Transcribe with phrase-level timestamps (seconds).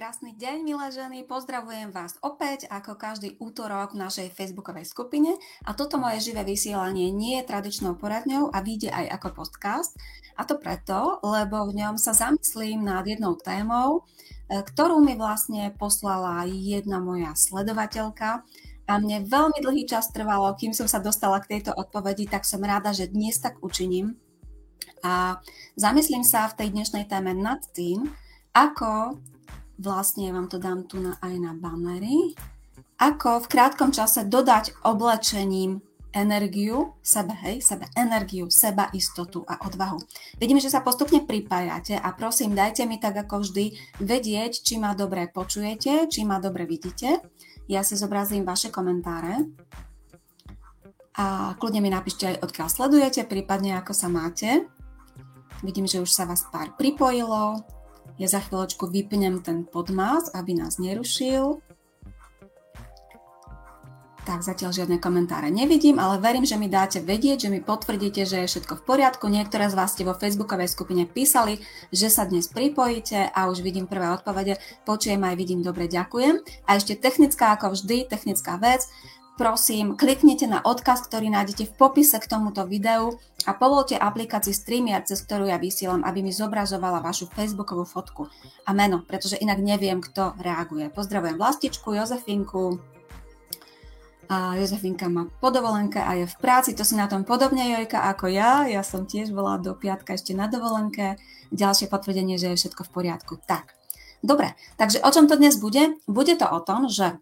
[0.00, 1.28] Krásny deň, milé ženy.
[1.28, 5.36] Pozdravujem vás opäť ako každý útorok v našej facebookovej skupine.
[5.68, 9.92] A toto moje živé vysielanie nie je tradičnou poradňou a vyjde aj ako podcast.
[10.40, 14.08] A to preto, lebo v ňom sa zamyslím nad jednou témou,
[14.48, 18.40] e, ktorú mi vlastne poslala jedna moja sledovateľka.
[18.88, 22.64] A mne veľmi dlhý čas trvalo, kým som sa dostala k tejto odpovedi, tak som
[22.64, 24.16] rada, že dnes tak učiním.
[25.04, 25.44] A
[25.76, 28.08] zamyslím sa v tej dnešnej téme nad tým,
[28.56, 29.20] ako
[29.80, 32.36] vlastne vám to dám tu na, aj na banery,
[33.00, 35.80] ako v krátkom čase dodať oblečením
[36.12, 39.96] energiu, sebe, hej, sebe, energiu, seba, istotu a odvahu.
[40.42, 44.92] Vidím, že sa postupne pripájate a prosím, dajte mi tak ako vždy vedieť, či ma
[44.92, 47.24] dobre počujete, či ma dobre vidíte.
[47.70, 49.48] Ja si zobrazím vaše komentáre
[51.14, 54.66] a kľudne mi napíšte aj, odkiaľ sledujete, prípadne ako sa máte.
[55.62, 57.62] Vidím, že už sa vás pár pripojilo,
[58.20, 61.64] ja za chvíľočku vypnem ten podmas, aby nás nerušil.
[64.28, 68.44] Tak zatiaľ žiadne komentáre nevidím, ale verím, že mi dáte vedieť, že mi potvrdíte, že
[68.44, 69.24] je všetko v poriadku.
[69.32, 73.88] Niektoré z vás ste vo facebookovej skupine písali, že sa dnes pripojíte a už vidím
[73.88, 74.60] prvé odpovede.
[74.84, 76.44] Počujem aj vidím, dobre, ďakujem.
[76.68, 78.84] A ešte technická, ako vždy, technická vec
[79.40, 83.16] prosím, kliknite na odkaz, ktorý nájdete v popise k tomuto videu
[83.48, 88.28] a povolte aplikácii StreamYard, cez ktorú ja vysielam, aby mi zobrazovala vašu facebookovú fotku
[88.68, 90.92] a meno, pretože inak neviem, kto reaguje.
[90.92, 92.84] Pozdravujem Vlastičku, Jozefinku,
[94.30, 98.30] a Jozefinka má podovolenke a je v práci, to si na tom podobne Jojka ako
[98.30, 98.62] ja.
[98.62, 101.18] Ja som tiež bola do piatka ešte na dovolenke.
[101.50, 103.42] Ďalšie potvrdenie, že je všetko v poriadku.
[103.42, 103.74] Tak,
[104.22, 105.98] dobre, takže o čom to dnes bude?
[106.06, 107.18] Bude to o tom, že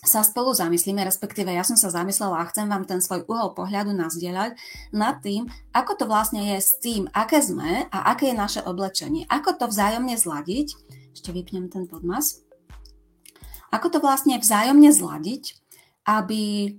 [0.00, 3.92] sa spolu zamyslíme, respektíve ja som sa zamyslela a chcem vám ten svoj uhol pohľadu
[3.92, 4.56] nazdieľať
[4.96, 5.44] nad tým,
[5.76, 9.28] ako to vlastne je s tým, aké sme a aké je naše oblečenie.
[9.28, 10.72] Ako to vzájomne zladiť,
[11.12, 12.40] ešte vypnem ten podmas,
[13.70, 15.54] ako to vlastne vzájomne zladiť,
[16.08, 16.74] aby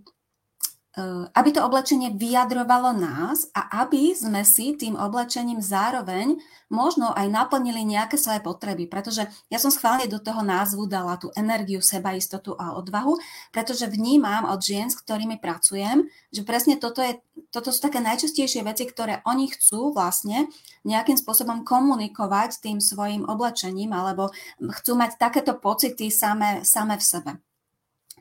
[1.31, 6.35] aby to oblečenie vyjadrovalo nás a aby sme si tým oblečením zároveň
[6.68, 8.91] možno aj naplnili nejaké svoje potreby.
[8.91, 13.16] Pretože ja som schválne do toho názvu dala tú energiu, sebaistotu a odvahu,
[13.56, 17.24] pretože vnímam od žien, s ktorými pracujem, že presne toto, je,
[17.56, 20.51] toto sú také najčastejšie veci, ktoré oni chcú vlastne
[20.84, 24.28] nejakým spôsobom komunikovať tým svojim oblečením alebo
[24.59, 27.31] chcú mať takéto pocity same, same v sebe.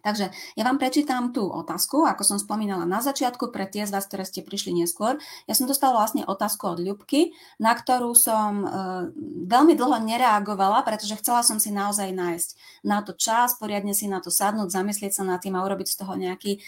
[0.01, 4.09] Takže ja vám prečítam tú otázku, ako som spomínala na začiatku, pre tie z vás,
[4.09, 5.21] ktoré ste prišli neskôr.
[5.45, 8.67] Ja som dostala vlastne otázku od Ľubky, na ktorú som e,
[9.47, 12.51] veľmi dlho nereagovala, pretože chcela som si naozaj nájsť
[12.87, 15.97] na to čas, poriadne si na to sadnúť, zamyslieť sa nad tým a urobiť z
[16.01, 16.61] toho nejaký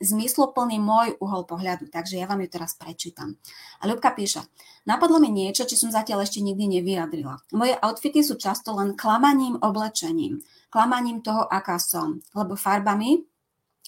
[0.00, 1.92] zmysloplný môj uhol pohľadu.
[1.92, 3.36] Takže ja vám ju teraz prečítam.
[3.80, 4.40] A Ľubka píše,
[4.88, 7.44] napadlo mi niečo, či som zatiaľ ešte nikdy nevyjadrila.
[7.52, 10.40] Moje outfity sú často len klamaním oblečením
[10.70, 12.20] klamaním toho, aká som.
[12.36, 13.24] Lebo farbami,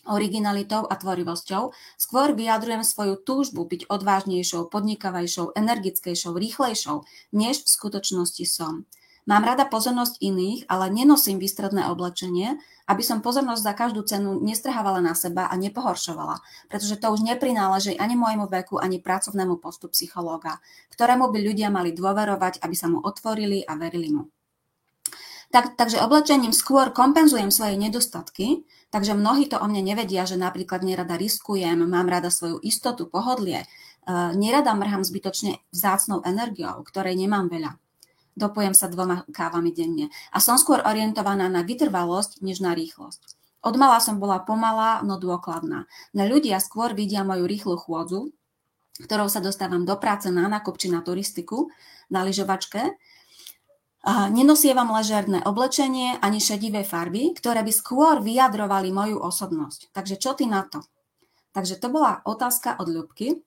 [0.09, 7.05] originalitou a tvorivosťou skôr vyjadrujem svoju túžbu byť odvážnejšou, podnikavejšou, energickejšou, rýchlejšou,
[7.37, 8.89] než v skutočnosti som.
[9.31, 12.59] Mám rada pozornosť iných, ale nenosím výstredné oblečenie,
[12.91, 17.95] aby som pozornosť za každú cenu nestrhávala na seba a nepohoršovala, pretože to už neprináleží
[17.95, 20.59] ani môjmu veku, ani pracovnému postu psychológa,
[20.91, 24.27] ktorému by ľudia mali dôverovať, aby sa mu otvorili a verili mu.
[25.55, 30.83] Tak, takže oblečením skôr kompenzujem svoje nedostatky, takže mnohí to o mne nevedia, že napríklad
[30.83, 37.47] nerada riskujem, mám rada svoju istotu, pohodlie, uh, nerada mrham zbytočne vzácnou energiou, ktorej nemám
[37.47, 37.79] veľa.
[38.39, 43.39] Dopojem sa dvoma kávami denne a som skôr orientovaná na vytrvalosť, než na rýchlosť.
[43.61, 45.85] Odmala som bola pomalá, no dôkladná.
[46.17, 48.33] Na ľudia skôr vidia moju rýchlu chôdzu,
[49.05, 51.69] ktorou sa dostávam do práce na nákup či na turistiku,
[52.09, 52.97] na lyžovačke,
[54.09, 59.93] Nenosievam ležerné oblečenie ani šedivé farby, ktoré by skôr vyjadrovali moju osobnosť.
[59.93, 60.81] Takže čo ty na to?
[61.53, 63.45] Takže to bola otázka od Ľubky.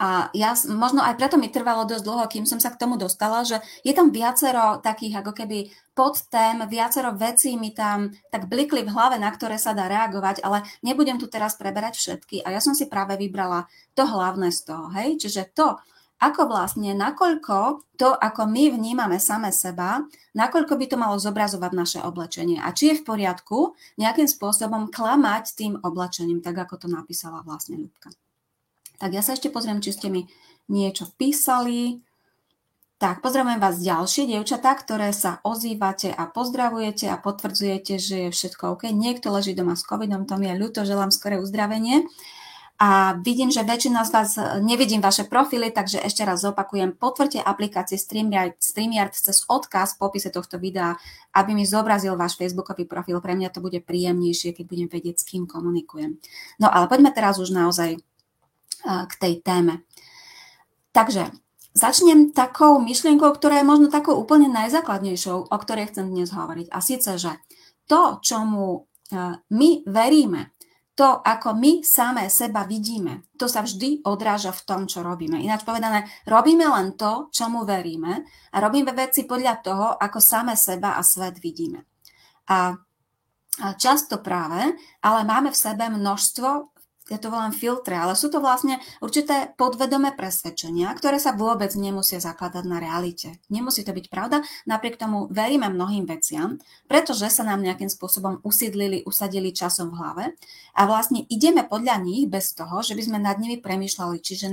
[0.00, 3.44] A ja, možno aj preto mi trvalo dosť dlho, kým som sa k tomu dostala,
[3.44, 8.92] že je tam viacero takých ako keby podtém, viacero vecí mi tam tak blikli v
[8.96, 12.40] hlave, na ktoré sa dá reagovať, ale nebudem tu teraz preberať všetky.
[12.40, 15.20] A ja som si práve vybrala to hlavné z toho, hej?
[15.20, 15.76] Čiže to,
[16.20, 20.00] ako vlastne, nakoľko to, ako my vnímame same seba,
[20.32, 25.44] nakoľko by to malo zobrazovať naše oblečenie a či je v poriadku nejakým spôsobom klamať
[25.56, 28.12] tým oblečením, tak ako to napísala vlastne Ľubka.
[29.00, 30.28] Tak ja sa ešte pozriem, či ste mi
[30.68, 32.04] niečo písali.
[33.00, 38.76] Tak, pozdravujem vás ďalšie dievčatá, ktoré sa ozývate a pozdravujete a potvrdzujete, že je všetko
[38.76, 38.92] OK.
[38.92, 42.04] Niekto leží doma s covidom, to mi je ľúto, želám skoré uzdravenie.
[42.80, 44.30] a vidím, že väčšina z vás
[44.64, 50.32] nevidím vaše profily, takže ešte raz zopakujem, potvrďte aplikácie StreamYard, StreamYard cez odkaz v popise
[50.32, 50.96] tohto videa,
[51.36, 53.20] aby mi zobrazil váš facebookový profil.
[53.20, 56.16] Pre mňa to bude príjemnejšie, keď budem vedieť, s kým komunikujem.
[56.56, 58.00] No ale poďme teraz už naozaj
[58.84, 59.84] k tej téme.
[60.90, 61.30] Takže
[61.74, 66.66] začnem takou myšlienkou, ktorá je možno takou úplne najzákladnejšou, o ktorej chcem dnes hovoriť.
[66.74, 67.32] A síce, že
[67.86, 68.80] to, čomu e,
[69.54, 70.54] my veríme,
[70.98, 75.40] to, ako my samé seba vidíme, to sa vždy odráža v tom, čo robíme.
[75.40, 78.20] Ináč povedané, robíme len to, čomu veríme
[78.52, 81.88] a robíme veci podľa toho, ako samé seba a svet vidíme.
[82.52, 82.76] A
[83.80, 86.48] často práve, ale máme v sebe množstvo
[87.10, 92.22] ja to volám filtre, ale sú to vlastne určité podvedomé presvedčenia, ktoré sa vôbec nemusia
[92.22, 93.42] zakladať na realite.
[93.50, 99.02] Nemusí to byť pravda, napriek tomu veríme mnohým veciam, pretože sa nám nejakým spôsobom usídlili,
[99.02, 100.24] usadili časom v hlave
[100.78, 104.46] a vlastne ideme podľa nich bez toho, že by sme nad nimi premýšľali, čiže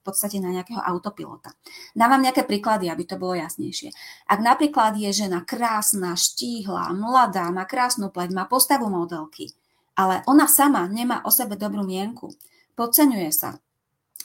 [0.00, 1.54] v podstate na nejakého autopilota.
[1.94, 3.92] Dávam nejaké príklady, aby to bolo jasnejšie.
[4.26, 9.52] Ak napríklad je žena krásna, štíhla, mladá, má krásnu pleť, má postavu modelky,
[10.00, 12.32] ale ona sama nemá o sebe dobrú mienku,
[12.72, 13.60] podceňuje sa,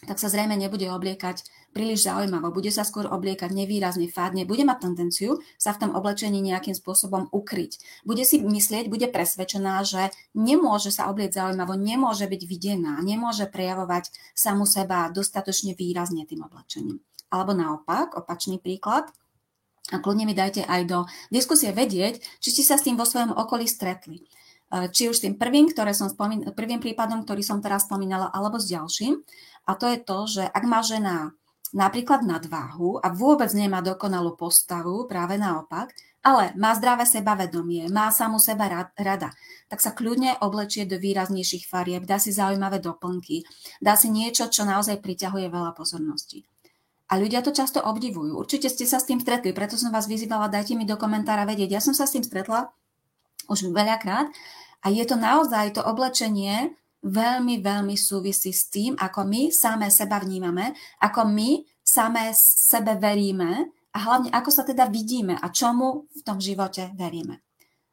[0.07, 1.43] tak sa zrejme nebude obliekať
[1.75, 6.39] príliš zaujímavo, bude sa skôr obliekať nevýrazne, fádne, bude mať tendenciu sa v tom oblečení
[6.39, 7.83] nejakým spôsobom ukryť.
[8.07, 14.15] Bude si myslieť, bude presvedčená, že nemôže sa oblieť zaujímavo, nemôže byť videná, nemôže prejavovať
[14.31, 17.03] samu seba dostatočne výrazne tým oblečením.
[17.27, 19.11] Alebo naopak, opačný príklad,
[19.93, 23.37] a kľudne mi dajte aj do diskusie vedieť, či ste sa s tým vo svojom
[23.37, 24.25] okolí stretli.
[24.73, 28.57] Eh, či už tým prvým, ktoré som spomín, prvým prípadom, ktorý som teraz spomínala, alebo
[28.57, 29.21] s ďalším.
[29.69, 31.37] A to je to, že ak má žena
[31.69, 35.93] napríklad nadváhu a vôbec nemá dokonalú postavu, práve naopak,
[36.25, 39.29] ale má zdravé sebavedomie, má samú seba rada,
[39.69, 43.45] tak sa kľudne oblečie do výraznejších farieb, dá si zaujímavé doplnky,
[43.77, 46.41] dá si niečo, čo naozaj priťahuje veľa pozornosti.
[47.05, 48.33] A ľudia to často obdivujú.
[48.33, 51.77] Určite ste sa s tým stretli, preto som vás vyzývala, dajte mi do komentára vedieť.
[51.77, 52.73] Ja som sa s tým stretla
[53.49, 54.29] už veľakrát.
[54.85, 56.73] A je to naozaj to oblečenie
[57.05, 63.69] veľmi, veľmi súvisí s tým, ako my samé seba vnímame, ako my samé sebe veríme
[63.93, 67.45] a hlavne ako sa teda vidíme a čomu v tom živote veríme.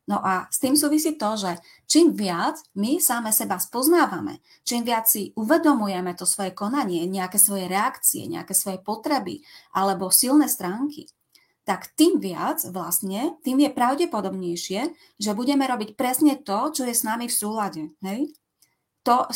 [0.02, 5.06] No a s tým súvisí to, že čím viac my same seba spoznávame, čím viac
[5.06, 11.06] si uvedomujeme to svoje konanie, nejaké svoje reakcie, nejaké svoje potreby alebo silné stránky,
[11.62, 14.80] tak tým viac vlastne, tým je pravdepodobnejšie,
[15.18, 17.82] že budeme robiť presne to, čo je s nami v súlade.
[18.02, 18.34] Hej?
[19.06, 19.30] To,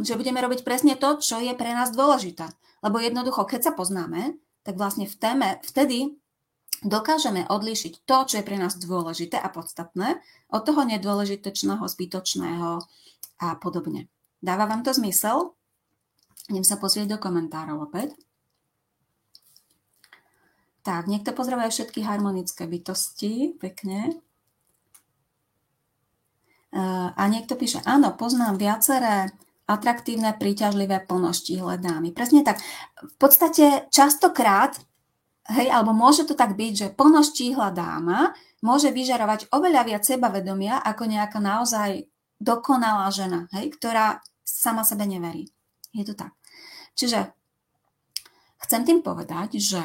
[0.00, 2.52] že budeme robiť presne to, čo je pre nás dôležité.
[2.84, 6.20] Lebo jednoducho, keď sa poznáme, tak vlastne v téme, vtedy
[6.84, 12.80] dokážeme odlíšiť to, čo je pre nás dôležité a podstatné, od toho nedôležitečného, zbytočného
[13.40, 14.08] a podobne.
[14.40, 15.56] Dáva vám to zmysel?
[16.48, 18.16] Idem sa pozrieť do komentárov opäť.
[20.80, 24.16] Tak, niekto pozdravuje všetky harmonické bytosti, pekne.
[26.72, 26.82] E,
[27.12, 29.28] a niekto píše, áno, poznám viaceré
[29.70, 32.10] atraktívne, príťažlivé, plnoštíhle dámy.
[32.10, 32.58] Presne tak.
[32.98, 34.74] V podstate častokrát,
[35.54, 38.34] hej, alebo môže to tak byť, že plnoštíhla dáma
[38.66, 42.10] môže vyžarovať oveľa viac sebavedomia ako nejaká naozaj
[42.40, 45.46] dokonalá žena, hej, ktorá sama sebe neverí.
[45.94, 46.34] Je to tak.
[46.98, 47.30] Čiže
[48.66, 49.80] chcem tým povedať, že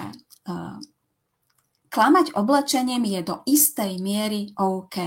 [1.90, 4.98] klamať oblečením je do istej miery OK.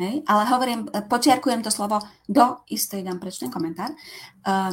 [0.00, 0.14] Hej?
[0.26, 4.72] Ale hovorím, počiarkujem to slovo do istej, dám prečten komentár, uh,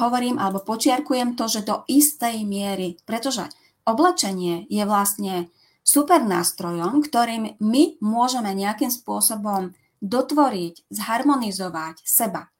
[0.00, 3.46] hovorím alebo počiarkujem to, že do istej miery, pretože
[3.86, 5.48] oblečenie je vlastne
[5.86, 9.70] super nástrojom, ktorým my môžeme nejakým spôsobom
[10.02, 12.50] dotvoriť, zharmonizovať seba.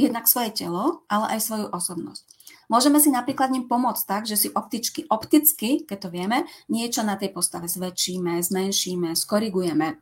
[0.00, 2.31] Jednak svoje telo, ale aj svoju osobnosť.
[2.72, 7.20] Môžeme si napríklad ním pomôcť tak, že si optičky, opticky, keď to vieme, niečo na
[7.20, 10.00] tej postave zväčšíme, zmenšíme, skorigujeme.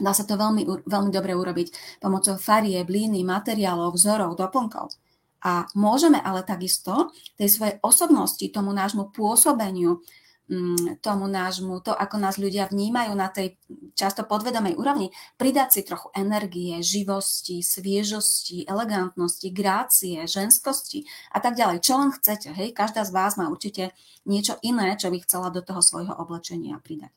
[0.00, 4.96] Dá sa to veľmi, veľmi dobre urobiť pomocou farie, blíny, materiálov, vzorov, doplnkov.
[5.44, 10.00] A môžeme ale takisto tej svojej osobnosti, tomu nášmu pôsobeniu,
[10.98, 13.54] tomu nášmu, to, ako nás ľudia vnímajú na tej
[13.94, 21.86] často podvedomej úrovni, pridať si trochu energie, živosti, sviežosti, elegantnosti, grácie, ženskosti a tak ďalej.
[21.86, 22.74] Čo len chcete, hej?
[22.74, 23.94] Každá z vás má určite
[24.26, 27.14] niečo iné, čo by chcela do toho svojho oblečenia pridať.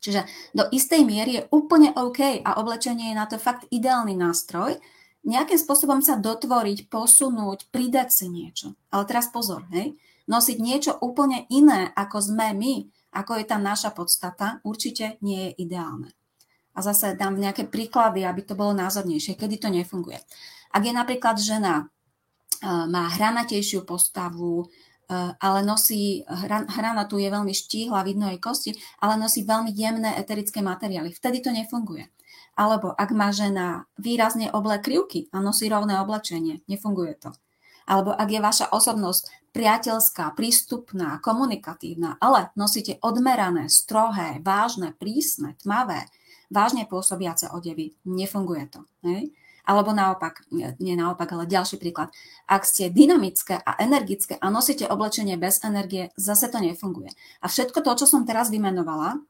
[0.00, 0.24] Čiže
[0.56, 4.80] do istej miery je úplne OK a oblečenie je na to fakt ideálny nástroj,
[5.20, 8.72] nejakým spôsobom sa dotvoriť, posunúť, pridať si niečo.
[8.88, 9.92] Ale teraz pozor, hej,
[10.30, 12.74] nosiť niečo úplne iné, ako sme my,
[13.10, 16.14] ako je tá naša podstata, určite nie je ideálne.
[16.70, 20.22] A zase dám nejaké príklady, aby to bolo názornejšie, kedy to nefunguje.
[20.70, 21.90] Ak je napríklad žena
[22.62, 24.70] má hranatejšiu postavu,
[25.42, 26.22] ale nosí,
[26.70, 28.70] hranatú je veľmi štíhla, vidno jej kosti,
[29.02, 31.10] ale nosí veľmi jemné eterické materiály.
[31.10, 32.06] Vtedy to nefunguje.
[32.54, 37.34] Alebo ak má žena výrazne oblé krivky a nosí rovné oblečenie, nefunguje to.
[37.90, 46.06] Alebo ak je vaša osobnosť priateľská, prístupná, komunikatívna, ale nosíte odmerané, strohé, vážne, prísne, tmavé,
[46.50, 48.80] vážne pôsobiace odevy, nefunguje to.
[49.02, 49.34] Hej?
[49.66, 52.10] Alebo naopak, nie naopak, ale ďalší príklad.
[52.50, 57.12] Ak ste dynamické a energické a nosíte oblečenie bez energie, zase to nefunguje.
[57.42, 59.22] A všetko to, čo som teraz vymenovala,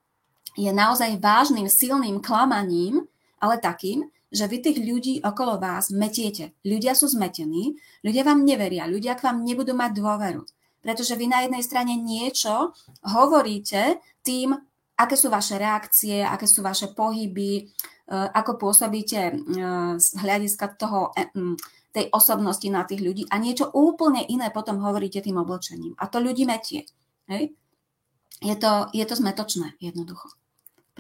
[0.57, 3.05] je naozaj vážnym, silným klamaním,
[3.41, 6.55] ale takým, že vy tých ľudí okolo vás metiete.
[6.63, 7.75] Ľudia sú zmetení,
[8.07, 10.43] ľudia vám neveria, ľudia k vám nebudú mať dôveru.
[10.81, 12.73] Pretože vy na jednej strane niečo
[13.05, 14.57] hovoríte tým,
[14.97, 17.63] aké sú vaše reakcie, aké sú vaše pohyby, e,
[18.11, 19.33] ako pôsobíte e,
[20.01, 21.29] z hľadiska toho, e,
[21.91, 25.99] tej osobnosti na tých ľudí a niečo úplne iné potom hovoríte tým oblečením.
[25.99, 26.87] A to ľudí metie.
[27.27, 27.51] Hej?
[28.41, 30.31] Je, to, je to zmetočné jednoducho.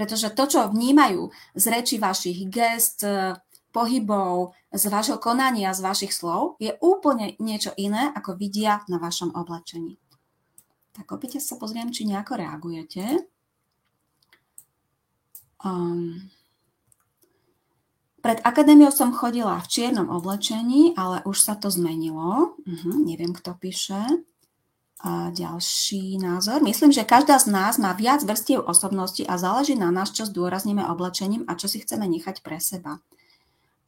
[0.00, 3.36] Pretože to, čo vnímajú z reči vašich gest, e,
[3.68, 9.36] pohybov, z vášho konania, z vašich slov, je úplne niečo iné, ako vidia na vašom
[9.36, 10.00] oblečení.
[10.96, 13.28] Tak opäť sa pozriem, či nejako reagujete.
[15.60, 16.32] Um,
[18.24, 22.56] pred akadémiou som chodila v čiernom oblečení, ale už sa to zmenilo.
[22.56, 24.00] Uh-huh, neviem, kto píše.
[25.00, 26.60] A ďalší názor.
[26.60, 30.84] Myslím, že každá z nás má viac vrstiev osobnosti a záleží na nás, čo zdôrazníme
[30.84, 33.00] oblečením a čo si chceme nechať pre seba.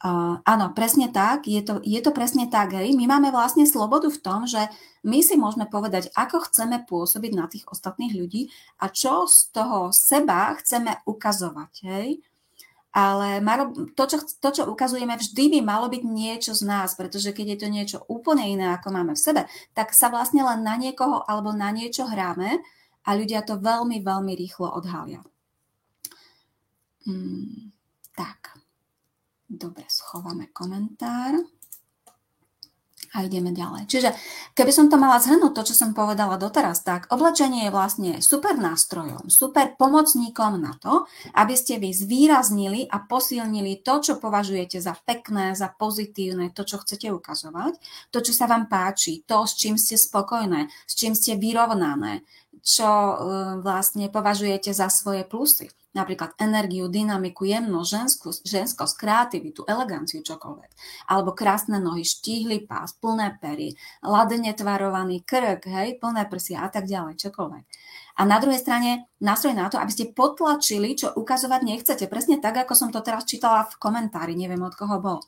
[0.02, 2.90] Uh, áno, presne tak, je to, je to presne tak, hej.
[2.98, 4.66] My máme vlastne slobodu v tom, že
[5.06, 8.50] my si môžeme povedať, ako chceme pôsobiť na tých ostatných ľudí
[8.82, 12.08] a čo z toho seba chceme ukazovať, hej
[12.92, 17.32] ale malo, to, čo, to, čo ukazujeme, vždy by malo byť niečo z nás, pretože
[17.32, 20.76] keď je to niečo úplne iné, ako máme v sebe, tak sa vlastne len na
[20.76, 22.60] niekoho alebo na niečo hráme
[23.02, 25.24] a ľudia to veľmi, veľmi rýchlo odhalia.
[27.08, 27.72] Hmm,
[28.12, 28.60] tak,
[29.48, 31.40] dobre, schováme komentár
[33.12, 33.88] a ideme ďalej.
[33.88, 34.10] Čiže
[34.56, 38.56] keby som to mala zhrnúť, to, čo som povedala doteraz, tak oblečenie je vlastne super
[38.56, 41.04] nástrojom, super pomocníkom na to,
[41.36, 46.80] aby ste vy zvýraznili a posilnili to, čo považujete za pekné, za pozitívne, to, čo
[46.80, 47.76] chcete ukazovať,
[48.08, 52.24] to, čo sa vám páči, to, s čím ste spokojné, s čím ste vyrovnané,
[52.62, 53.14] čo e,
[53.60, 60.70] vlastne považujete za svoje plusy napríklad energiu, dynamiku, jemnosť, ženskú, ženskosť, kreativitu, eleganciu, čokoľvek.
[61.12, 66.88] Alebo krásne nohy, štíhly pás, plné pery, ladene tvarovaný krk, hej, plné prsia a tak
[66.88, 67.64] ďalej, čokoľvek.
[68.16, 72.04] A na druhej strane nástroj na to, aby ste potlačili, čo ukazovať nechcete.
[72.10, 75.18] Presne tak, ako som to teraz čítala v komentári, neviem od koho bol.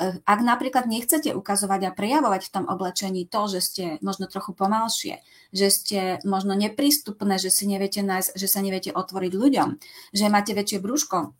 [0.00, 4.56] Eh, ak napríklad nechcete ukazovať a prejavovať v tom oblečení to, že ste možno trochu
[4.56, 5.20] pomalšie,
[5.52, 9.68] že ste možno neprístupné, že si neviete nájsť, že sa neviete otvoriť ľuďom,
[10.16, 11.36] že máte väčšie brúško,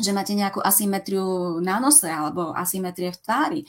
[0.00, 3.60] že máte nejakú asymetriu na nose alebo asymetrie v tvári,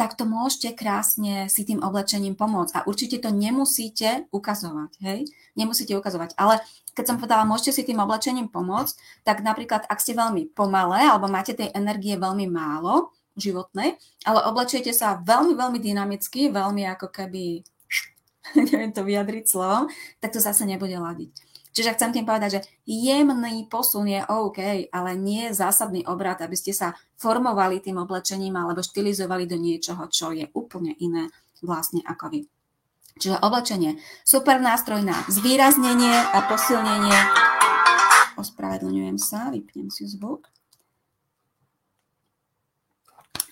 [0.00, 2.72] tak to môžete krásne si tým oblečením pomôcť.
[2.80, 5.28] A určite to nemusíte ukazovať, hej?
[5.52, 6.40] Nemusíte ukazovať.
[6.40, 6.64] Ale
[6.96, 8.96] keď som povedala, môžete si tým oblečením pomôcť,
[9.28, 14.90] tak napríklad, ak ste veľmi pomalé alebo máte tej energie veľmi málo, životnej, ale oblečiete
[14.90, 17.60] sa veľmi, veľmi dynamicky, veľmi ako keby,
[18.72, 19.86] neviem to vyjadriť slovom,
[20.18, 21.49] tak to zase nebude ladiť.
[21.70, 26.74] Čiže chcem tým povedať, že jemný posun je OK, ale nie zásadný obrad, aby ste
[26.74, 31.30] sa formovali tým oblečením alebo štilizovali do niečoho, čo je úplne iné
[31.62, 32.40] vlastne ako vy.
[33.20, 37.18] Čiže oblečenie, super nástroj na zvýraznenie a posilnenie.
[38.40, 40.48] Ospravedlňujem sa, vypnem si zvuk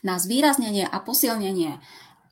[0.03, 1.83] na zvýraznenie a posilnenie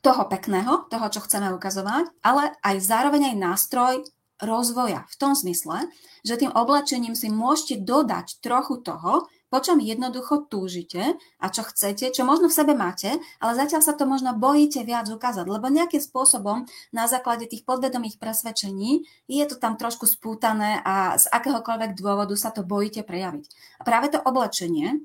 [0.01, 3.93] toho pekného, toho, čo chceme ukazovať, ale aj zároveň aj nástroj
[4.41, 5.89] rozvoja v tom zmysle,
[6.21, 12.11] že tým oblečením si môžete dodať trochu toho, po čom jednoducho túžite a čo chcete,
[12.11, 16.03] čo možno v sebe máte, ale zatiaľ sa to možno bojíte viac ukázať, lebo nejakým
[16.03, 22.35] spôsobom na základe tých podvedomých presvedčení je to tam trošku spútané a z akéhokoľvek dôvodu
[22.35, 23.47] sa to bojíte prejaviť.
[23.79, 24.99] A práve to oblečenie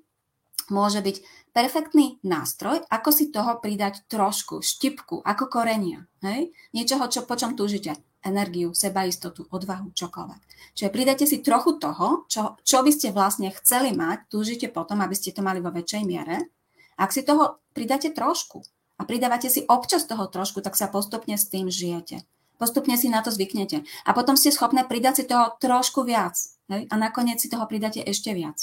[0.74, 1.16] môže byť
[1.54, 6.08] perfektný nástroj, ako si toho pridať trošku, štipku, ako korenia.
[6.24, 6.50] Hej?
[6.74, 7.94] Niečoho, čo, po čom túžite.
[8.22, 10.40] Energiu, sebaistotu, odvahu, čokoľvek.
[10.78, 15.12] Čiže pridajte si trochu toho, čo, čo by ste vlastne chceli mať, túžite potom, aby
[15.18, 16.48] ste to mali vo väčšej miere.
[16.94, 18.62] Ak si toho pridáte trošku
[18.96, 22.22] a pridávate si občas toho trošku, tak sa postupne s tým žijete.
[22.62, 23.82] Postupne si na to zvyknete.
[24.06, 26.38] A potom ste schopné pridať si toho trošku viac.
[26.70, 26.86] Hej?
[26.86, 28.54] A nakoniec si toho pridáte ešte viac.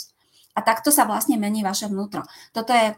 [0.56, 2.24] A takto sa vlastne mení vaše vnútro.
[2.56, 2.96] Toto je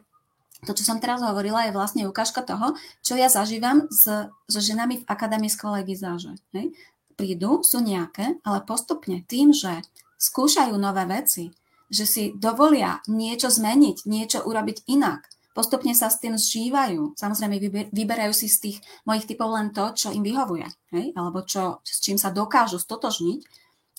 [0.62, 5.01] to, čo som teraz hovorila, je vlastne ukážka toho, čo ja zažívam s, so ženami
[5.01, 6.38] v akademickej legizáže.
[6.53, 6.77] Hej?
[7.18, 9.82] Prídu, sú nejaké, ale postupne tým, že
[10.22, 11.50] skúšajú nové veci,
[11.91, 17.18] že si dovolia niečo zmeniť, niečo urobiť inak, postupne sa s tým zžívajú.
[17.18, 21.12] Samozrejme, vyberajú si z tých mojich typov len to, čo im vyhovuje, hej?
[21.18, 23.39] alebo čo, s čím sa dokážu stotožniť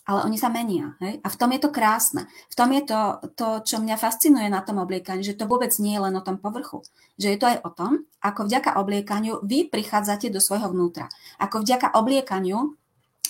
[0.02, 0.99] ale oni sa menia.
[0.99, 1.23] Hej?
[1.23, 2.26] A v tom je to krásne.
[2.50, 3.00] V tom je to,
[3.38, 6.42] to, čo mňa fascinuje na tom obliekaní, že to vôbec nie je len o tom
[6.42, 6.82] povrchu.
[7.23, 11.06] Že je to aj o tom, ako vďaka obliekaniu vy prichádzate do svojho vnútra.
[11.38, 12.75] Ako vďaka obliekaniu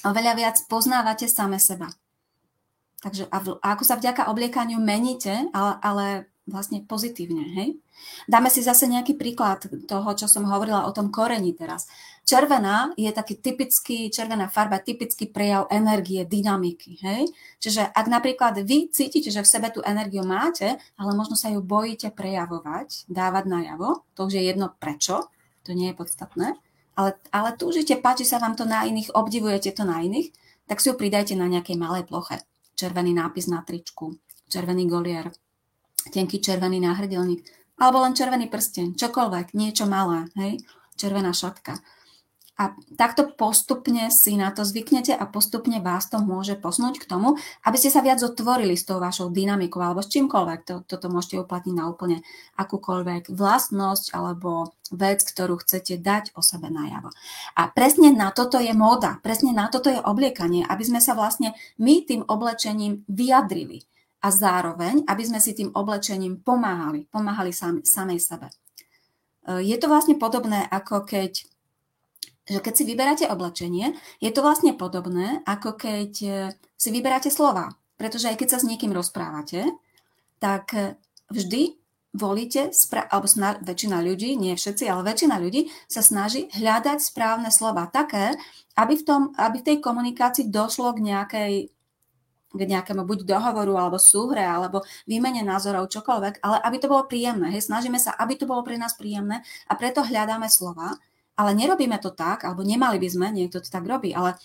[0.02, 1.92] oveľa viac poznávate same seba.
[3.02, 6.06] Takže a, v, a ako sa vďaka obliekaniu meníte, ale, ale
[6.46, 7.68] vlastne pozitívne, hej?
[8.26, 11.86] Dáme si zase nejaký príklad toho, čo som hovorila o tom koreni teraz.
[12.22, 17.26] Červená je taký typický, červená farba, typický prejav energie, dynamiky, hej?
[17.58, 21.58] Čiže ak napríklad vy cítite, že v sebe tú energiu máte, ale možno sa ju
[21.58, 25.26] bojíte prejavovať, dávať najavo, to už je jedno prečo,
[25.66, 26.54] to nie je podstatné,
[26.94, 30.30] ale, ale túžite, páči sa vám to na iných, obdivujete to na iných,
[30.70, 32.38] tak si ju pridajte na nejakej malej ploche.
[32.78, 34.14] Červený nápis na tričku,
[34.46, 35.34] červený golier,
[36.14, 37.42] tenký červený náhrdelník,
[37.82, 40.62] alebo len červený prsteň, čokoľvek, niečo malé, hej,
[40.94, 41.82] červená šatka.
[42.60, 47.40] A takto postupne si na to zvyknete a postupne vás to môže posunúť k tomu,
[47.64, 50.60] aby ste sa viac otvorili s tou vašou dynamikou alebo s čímkoľvek.
[50.68, 52.20] To, toto môžete uplatniť na úplne
[52.60, 57.08] akúkoľvek vlastnosť alebo vec, ktorú chcete dať o sebe najavo.
[57.56, 61.56] A presne na toto je móda, presne na toto je obliekanie, aby sme sa vlastne
[61.80, 63.88] my tým oblečením vyjadrili
[64.22, 68.46] a zároveň, aby sme si tým oblečením pomáhali, pomáhali sami, samej sebe.
[68.46, 68.54] E,
[69.66, 71.42] je to vlastne podobné, ako keď,
[72.42, 76.30] že keď si vyberáte oblečenie, je to vlastne podobné, ako keď e,
[76.74, 77.70] si vyberáte slova.
[77.94, 79.70] Pretože aj keď sa s niekým rozprávate,
[80.42, 80.98] tak e,
[81.30, 81.78] vždy
[82.12, 82.74] volíte,
[83.08, 88.36] alebo sna- väčšina ľudí, nie všetci, ale väčšina ľudí sa snaží hľadať správne slova také,
[88.76, 91.54] aby v, tom, aby v tej komunikácii došlo k nejakej
[92.52, 97.48] k nejakému buď dohovoru, alebo súhre, alebo výmene názorov, čokoľvek, ale aby to bolo príjemné.
[97.48, 101.00] Hej, snažíme sa, aby to bolo pre nás príjemné a preto hľadáme slova,
[101.36, 104.36] ale nerobíme to tak, alebo nemali by sme, niekto to tak robí, ale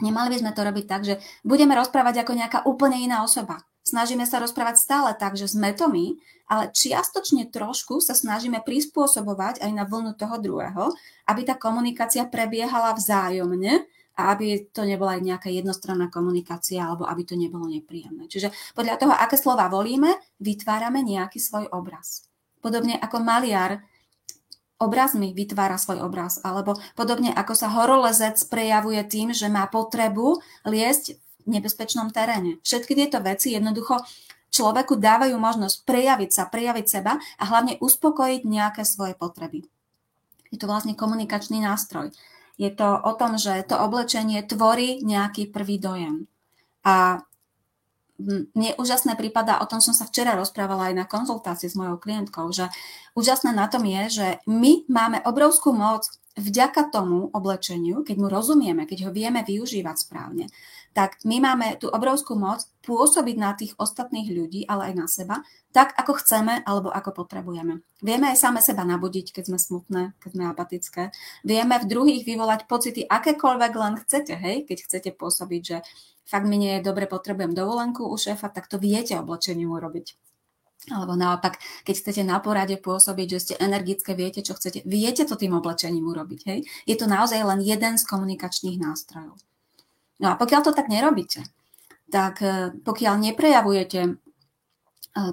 [0.00, 3.64] nemali by sme to robiť tak, že budeme rozprávať ako nejaká úplne iná osoba.
[3.88, 6.12] Snažíme sa rozprávať stále tak, že sme to my,
[6.48, 10.92] ale čiastočne trošku sa snažíme prispôsobovať aj na vlnu toho druhého,
[11.24, 13.88] aby tá komunikácia prebiehala vzájomne
[14.18, 18.28] a aby to nebola aj nejaká jednostranná komunikácia alebo aby to nebolo nepríjemné.
[18.28, 22.28] Čiže podľa toho, aké slova volíme, vytvárame nejaký svoj obraz.
[22.58, 23.80] Podobne ako maliar
[24.78, 31.18] obrazmi vytvára svoj obraz, alebo podobne ako sa horolezec prejavuje tým, že má potrebu liesť
[31.44, 32.62] v nebezpečnom teréne.
[32.62, 33.98] Všetky tieto veci jednoducho
[34.54, 39.66] človeku dávajú možnosť prejaviť sa, prejaviť seba a hlavne uspokojiť nejaké svoje potreby.
[40.48, 42.14] Je to vlastne komunikačný nástroj.
[42.58, 46.26] Je to o tom, že to oblečenie tvorí nejaký prvý dojem.
[46.82, 47.22] A
[48.18, 52.50] mne úžasné prípada, o tom som sa včera rozprávala aj na konzultácii s mojou klientkou,
[52.50, 52.66] že
[53.14, 58.86] úžasné na tom je, že my máme obrovskú moc vďaka tomu oblečeniu, keď mu rozumieme,
[58.86, 60.46] keď ho vieme využívať správne,
[60.96, 65.36] tak my máme tú obrovskú moc pôsobiť na tých ostatných ľudí, ale aj na seba,
[65.70, 67.84] tak ako chceme alebo ako potrebujeme.
[68.00, 71.02] Vieme aj same seba nabudiť, keď sme smutné, keď sme apatické.
[71.44, 75.76] Vieme v druhých vyvolať pocity akékoľvek len chcete, hej, keď chcete pôsobiť, že
[76.24, 80.16] fakt mi nie je dobre, potrebujem dovolenku u šéfa, tak to viete oblečeniu urobiť.
[80.86, 85.34] Alebo naopak, keď chcete na porade pôsobiť, že ste energické, viete, čo chcete, viete to
[85.34, 86.40] tým oblečením urobiť.
[86.46, 86.58] Hej?
[86.86, 89.36] Je to naozaj len jeden z komunikačných nástrojov.
[90.22, 91.42] No a pokiaľ to tak nerobíte,
[92.08, 94.27] tak e, pokiaľ neprejavujete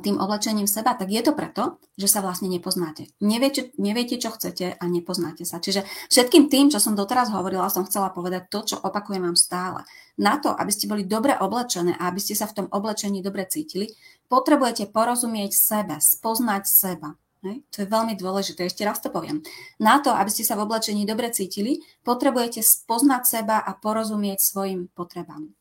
[0.01, 3.13] tým oblečením seba, tak je to preto, že sa vlastne nepoznáte.
[3.21, 5.61] Neviete, neviete, čo chcete a nepoznáte sa.
[5.61, 9.85] Čiže všetkým tým, čo som doteraz hovorila, som chcela povedať to, čo opakujem vám stále.
[10.17, 13.45] Na to, aby ste boli dobre oblečené a aby ste sa v tom oblečení dobre
[13.45, 13.93] cítili,
[14.25, 17.13] potrebujete porozumieť sebe, spoznať seba.
[17.45, 19.45] To je veľmi dôležité, ešte raz to poviem.
[19.77, 24.89] Na to, aby ste sa v oblečení dobre cítili, potrebujete spoznať seba a porozumieť svojim
[24.89, 25.53] potrebám.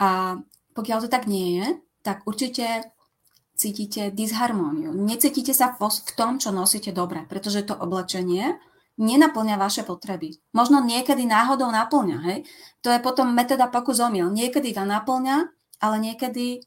[0.00, 0.40] A
[0.72, 1.66] pokiaľ to tak nie je,
[2.02, 2.92] tak určite
[3.54, 4.90] cítite disharmóniu.
[4.90, 8.58] Necítite sa v tom, čo nosíte dobre, pretože to oblečenie
[9.00, 10.36] nenaplňa vaše potreby.
[10.52, 12.38] Možno niekedy náhodou naplňa, hej?
[12.84, 14.28] To je potom metóda pokus omyl.
[14.28, 15.48] Niekedy to naplňa,
[15.80, 16.60] ale niekedy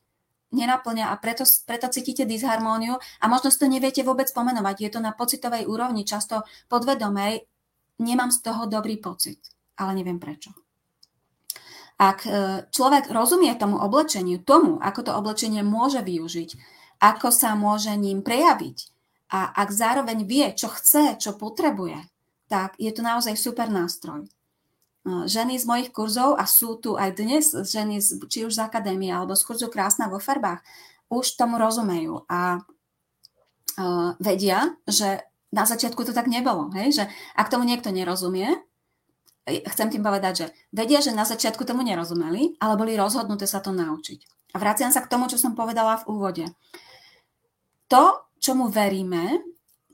[0.56, 4.76] nenaplňa a preto, preto cítite disharmóniu a možno si to neviete vôbec pomenovať.
[4.88, 7.44] Je to na pocitovej úrovni, často podvedomej.
[8.00, 9.40] Nemám z toho dobrý pocit,
[9.76, 10.65] ale neviem prečo.
[11.96, 16.50] Ak e, človek rozumie tomu oblečeniu, tomu, ako to oblečenie môže využiť,
[17.00, 18.96] ako sa môže ním prejaviť,
[19.32, 21.98] a ak zároveň vie, čo chce, čo potrebuje,
[22.46, 24.30] tak je to naozaj super nástroj.
[25.06, 29.34] Ženy z mojich kurzov, a sú tu aj dnes ženy, či už z akadémie alebo
[29.34, 30.62] z kurzu Krásna vo farbách,
[31.10, 32.62] už tomu rozumejú a
[34.18, 36.74] vedia, že na začiatku to tak nebolo.
[36.74, 37.02] Hej?
[37.02, 37.04] Že
[37.38, 38.50] ak tomu niekto nerozumie,
[39.46, 43.70] chcem tým povedať, že vedia, že na začiatku tomu nerozumeli, ale boli rozhodnuté sa to
[43.70, 44.52] naučiť.
[44.54, 46.46] A vraciam sa k tomu, čo som povedala v úvode.
[47.92, 49.44] To, čomu veríme,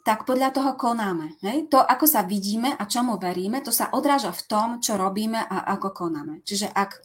[0.02, 1.38] tak podľa toho konáme.
[1.46, 1.70] Hej?
[1.70, 5.68] To, ako sa vidíme a čomu veríme, to sa odráža v tom, čo robíme a
[5.78, 6.42] ako konáme.
[6.48, 7.04] Čiže ak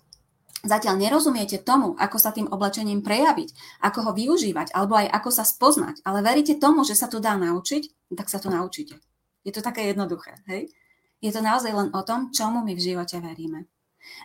[0.64, 5.44] zatiaľ nerozumiete tomu, ako sa tým oblečením prejaviť, ako ho využívať, alebo aj ako sa
[5.44, 8.96] spoznať, ale veríte tomu, že sa to dá naučiť, tak sa to naučíte.
[9.44, 10.40] Je to také jednoduché.
[10.48, 10.72] Hej?
[11.26, 13.66] Je to naozaj len o tom, čomu my v živote veríme.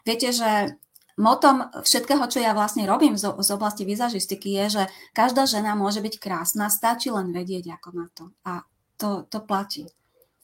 [0.05, 0.77] Viete, že
[1.17, 4.83] motom všetkého, čo ja vlastne robím z, z oblasti vizažistiky, je, že
[5.17, 8.29] každá žena môže byť krásna, stačí len vedieť ako na to.
[8.45, 8.61] A
[9.01, 9.89] to, to platí.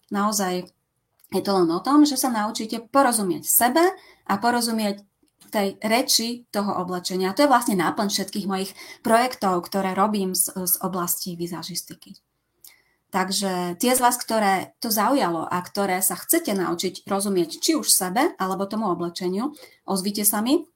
[0.10, 0.66] Naozaj
[1.30, 3.84] je to len o tom, že sa naučíte porozumieť sebe
[4.26, 5.04] a porozumieť
[5.48, 7.32] tej reči toho oblečenia.
[7.36, 12.20] To je vlastne náplň všetkých mojich projektov, ktoré robím z, z oblasti vizažistiky.
[13.08, 17.88] Takže tie z vás, ktoré to zaujalo a ktoré sa chcete naučiť rozumieť či už
[17.88, 19.56] sebe alebo tomu oblečeniu,
[19.88, 20.68] ozvite sa mi.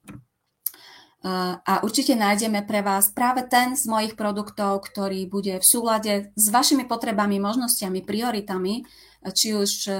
[1.22, 6.46] A určite nájdeme pre vás práve ten z mojich produktov, ktorý bude v súlade s
[6.50, 8.82] vašimi potrebami, možnosťami, prioritami,
[9.30, 9.92] či už e,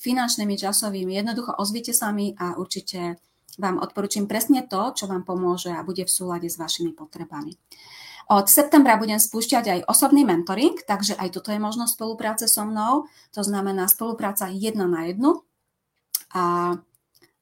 [0.00, 1.20] finančnými, časovými.
[1.20, 3.20] Jednoducho ozvite sa mi a určite
[3.60, 7.60] vám odporúčam presne to, čo vám pomôže a bude v súlade s vašimi potrebami.
[8.30, 13.10] Od septembra budem spúšťať aj osobný mentoring, takže aj toto je možnosť spolupráce so mnou.
[13.34, 15.42] To znamená spolupráca jedna na jednu.
[16.30, 16.78] A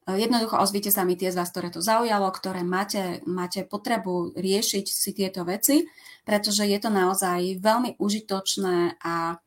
[0.09, 4.85] jednoducho ozvite sa mi tie z vás, ktoré to zaujalo, ktoré máte, máte potrebu riešiť
[4.89, 5.85] si tieto veci,
[6.25, 9.37] pretože je to naozaj veľmi užitočné a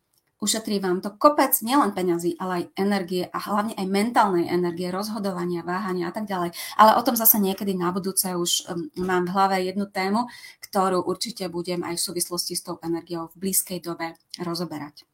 [0.42, 5.62] ušetrí vám to kopec nielen peňazí, ale aj energie a hlavne aj mentálnej energie, rozhodovania,
[5.62, 6.50] váhania a tak ďalej.
[6.74, 10.26] Ale o tom zase niekedy na budúce už um, mám v hlave jednu tému,
[10.66, 15.06] ktorú určite budem aj v súvislosti s tou energiou v blízkej dobe rozoberať.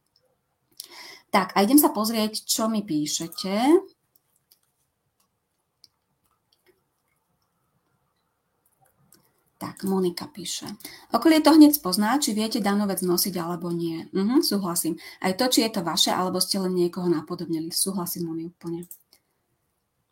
[1.29, 3.53] Tak a idem sa pozrieť, čo mi píšete.
[9.59, 10.71] Tak, Monika píše.
[11.11, 14.07] Okolie to hneď spozná, či viete danú vec nosiť alebo nie.
[14.15, 14.95] Mhm, súhlasím.
[15.19, 17.67] Aj to, či je to vaše, alebo ste len niekoho napodobnili.
[17.67, 18.87] Súhlasím, Moni, úplne.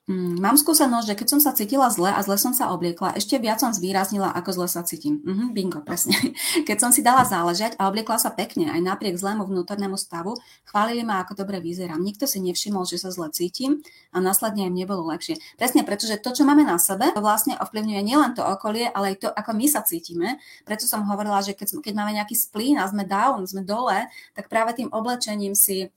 [0.07, 3.35] Mm, mám skúsenosť, že keď som sa cítila zle a zle som sa obliekla, ešte
[3.43, 5.19] viac som zvýraznila, ako zle sa cítim.
[5.19, 6.15] Mm-hmm, bingo, presne.
[6.67, 11.03] Keď som si dala záležať a obliekla sa pekne, aj napriek zlému vnútornému stavu, chválili
[11.03, 11.99] ma, ako dobre vyzerám.
[11.99, 13.83] Nikto si nevšimol, že sa zle cítim
[14.15, 15.43] a následne im nebolo lepšie.
[15.59, 19.27] Presne, pretože to, čo máme na sebe, to vlastne ovplyvňuje nielen to okolie, ale aj
[19.27, 20.39] to, ako my sa cítime.
[20.63, 24.07] Preto som hovorila, že keď, keď máme nejaký splín a sme down, sme dole,
[24.39, 25.91] tak práve tým oblečením si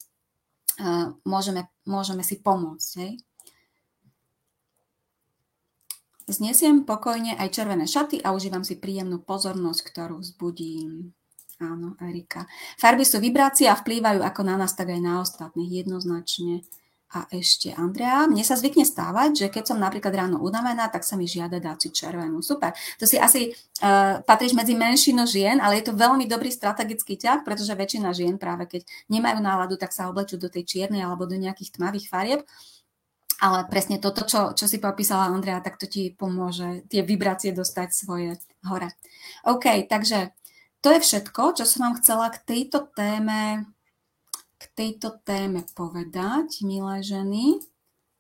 [0.83, 2.91] uh, môžeme, môžeme si pomôcť.
[3.07, 3.23] Hej?
[6.31, 11.11] Znesiem pokojne aj červené šaty a užívam si príjemnú pozornosť, ktorú vzbudím.
[11.61, 12.47] Áno, Erika.
[12.79, 16.65] Farby sú vibrácie a vplývajú ako na nás, tak aj na ostatných jednoznačne.
[17.11, 21.19] A ešte Andrea, mne sa zvykne stávať, že keď som napríklad ráno unavená, tak sa
[21.19, 22.39] mi žiada dať si červenú.
[22.39, 22.71] Super.
[23.03, 23.51] To si asi
[23.83, 28.39] uh, patríš medzi menšinu žien, ale je to veľmi dobrý strategický ťah, pretože väčšina žien
[28.39, 32.41] práve keď nemajú náladu, tak sa oblečú do tej čiernej alebo do nejakých tmavých farieb
[33.41, 37.89] ale presne toto, čo, čo si popísala Andrea, tak to ti pomôže tie vibrácie dostať
[37.89, 38.37] svoje
[38.69, 38.93] hore.
[39.49, 40.37] OK, takže
[40.85, 43.65] to je všetko, čo som vám chcela k tejto téme,
[44.61, 47.65] k tejto téme povedať, milé ženy.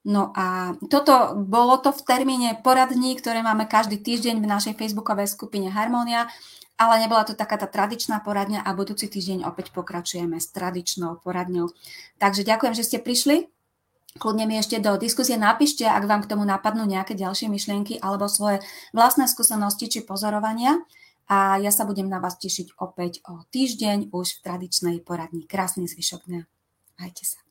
[0.08, 5.28] No a toto bolo to v termíne poradní, ktoré máme každý týždeň v našej facebookovej
[5.28, 6.32] skupine Harmonia,
[6.80, 11.68] ale nebola to taká tá tradičná poradňa a budúci týždeň opäť pokračujeme s tradičnou poradňou.
[12.16, 13.59] Takže ďakujem, že ste prišli.
[14.18, 18.26] Kľudne mi ešte do diskusie napíšte, ak vám k tomu napadnú nejaké ďalšie myšlienky alebo
[18.26, 18.58] svoje
[18.90, 20.82] vlastné skúsenosti či pozorovania.
[21.30, 25.46] A ja sa budem na vás tešiť opäť o týždeň už v tradičnej poradni.
[25.46, 26.42] Krásny zvyšok dňa.
[26.98, 27.49] Majte sa.